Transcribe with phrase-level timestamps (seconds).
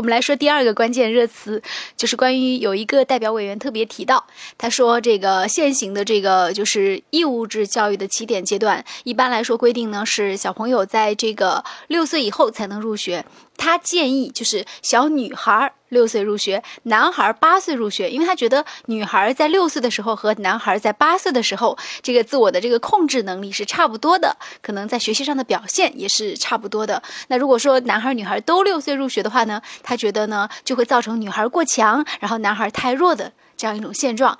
[0.00, 1.62] 我们来说第二个关键热词，
[1.94, 4.24] 就是关于有一个代表委员特别提到，
[4.56, 13.26] 他说这个现行的这个就是义务制教育的起点阶段，一般来说规定呢是小朋友在这个六岁以后才能入学。
[13.60, 27.02] 他建议就是小女孩儿六岁入学，男孩儿八岁入学，因为他觉得女孩在六岁的时候和男孩在八岁的时候，这个自我的这个控制能力是差不多的，可能在学习上的表现也是差不多的。
[27.28, 34.38] 那如果说男孩儿女孩儿都六岁入学的话呢，他觉得呢就会造成女孩过强，然后男孩太弱的这样一种现状。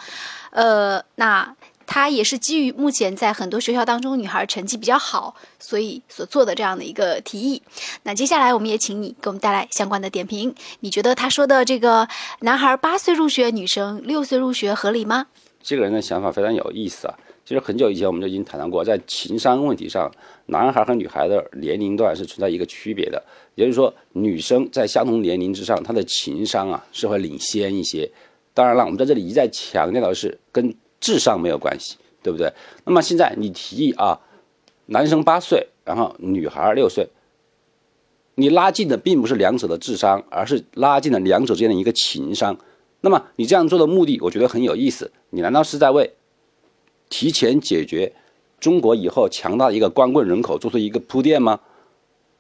[0.50, 1.54] 呃，那。
[1.92, 7.60] 他也是基于目前在很多学校当中女孩成绩比较好，所以所做的这样的一个提议。
[8.04, 10.54] 那接下来我们也请你给我们带来相关的点评。
[10.78, 12.06] 你觉得他说的这个
[12.42, 15.26] 男孩八岁入学，女生六岁入学合理吗？
[15.64, 17.18] 这个人的想法非常有意思啊。
[17.44, 20.08] 其实很久以前我们就已经谈到过，在情商问题上，
[20.46, 23.20] 男孩和女孩的年龄段是存在一个区别的。
[23.56, 28.08] 也就是说，女生在相同年龄之上，她的情商啊是会领先一些。
[28.54, 30.72] 当然了，我们在这里一再强调的是跟。
[31.00, 32.52] 智商没有关系，对不对？
[32.84, 34.20] 那么现在你提议啊，
[34.86, 37.08] 男生八岁，然后女孩六岁，
[38.34, 42.56] 你拉近的并不是两者的智商，而是拉近了两者之间的一个情商。
[43.00, 45.10] 那么你这样做的目的，我觉得很有意思。
[45.30, 46.12] 你难道是在为
[47.08, 48.12] 提前解决
[48.60, 51.58] 中国以后强大的一个光棍人口做出一个铺垫吗？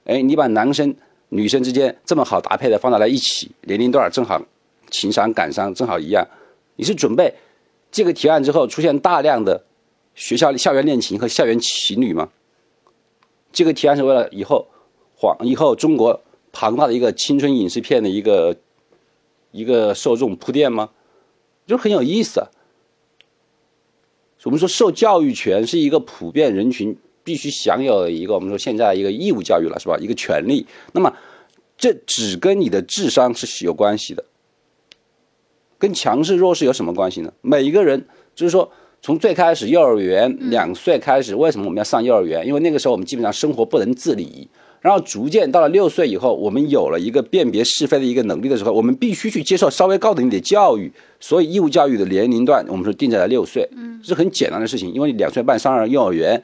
[0.04, 0.94] 哎，你把男生
[1.30, 4.42] 女生之间这么好搭配的放在了一起，年龄段正好
[4.90, 6.26] 情商感伤正好一样，
[6.76, 7.32] 你是准备？
[7.90, 9.64] 这个提案之后，出现大量的
[10.14, 12.30] 学校校园恋情和校园情侣吗？
[13.52, 14.68] 这个提案是为了以后，
[15.16, 18.56] 黄以后中国庞大的一个青春影视片的一个
[19.50, 20.90] 一个受众铺垫吗？
[21.66, 22.46] 就很有意思啊。
[24.44, 29.98] 我们说受教育权是一个普遍人群必须享有的一个我们说现在一个义务教育了，是吧？
[29.98, 30.66] 一个权利。
[30.92, 31.14] 那么
[31.76, 34.24] 这只跟你的智商是有关系的。
[35.80, 37.32] 跟强势弱势有什么关系呢？
[37.40, 42.46] 每一个人就是说，从最开始幼儿园两岁开始，为什么我们要上幼儿园？
[42.46, 44.46] 因为那个时候我们基本上生活不能自理，
[44.82, 50.92] 然后逐渐到了六岁以后，我们有了一个辨别是非的一个能力的时候，我们必须去接受稍微高等一点的教育。
[51.18, 54.92] 所以义务教育的年龄段，我们说定在了六岁，嗯，是很简单的事情。
[54.92, 56.42] 因为两岁半上了幼儿园，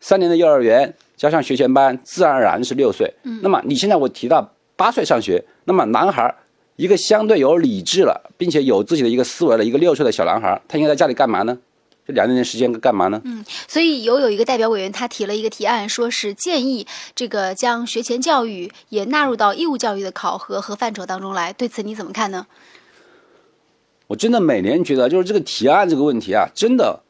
[0.00, 3.14] 三年的幼儿园加上学前班，自然而然是六岁。
[3.22, 6.34] 嗯，那么你现在我提到八岁上学，那么男孩。
[6.76, 11.56] 一个相对有理智了，并且有自己的一个思维的一个六岁的小男孩，他应该在家里干嘛呢？
[12.04, 13.22] 这两年时间干嘛呢？
[13.24, 16.84] 嗯，所以有有一个代表委员，他提了一个提案，说是建议
[17.14, 21.52] 这个将学前教育也纳入到义务教育的考核和范畴当中来。
[21.52, 22.46] 对此你怎么看呢？
[24.08, 27.00] 我真的每年觉得，就是这个提案这个问题啊，真的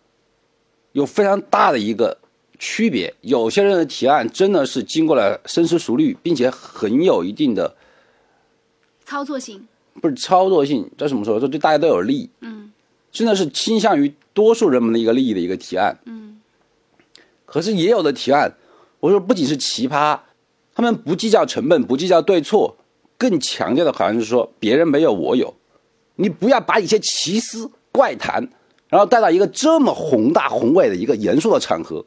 [0.93, 2.19] 有非常大的一个
[2.59, 3.15] 区别。
[3.23, 7.75] 有些人的提案真的是经过了深思熟虑，并且很有一定的。
[9.13, 9.69] 操作性
[10.01, 11.39] 不是操作性，这怎么说？
[11.39, 12.31] 说对大家都有利。
[12.41, 12.73] 嗯，
[13.11, 15.99] 真的是倾向于多数人们的一个利益的一个提案。
[16.07, 16.41] 嗯，
[17.45, 18.55] 可是也有的提案，
[19.01, 20.19] 我说不仅是奇葩，
[20.75, 22.75] 他们不计较成本，不计较对错，
[23.19, 25.55] 更强调的好像是说别人没有我有。
[26.17, 28.49] 你不要把一些奇思怪谈，
[28.89, 32.03] 然后带到一个这么宏大宏伟的一个严肃的场合，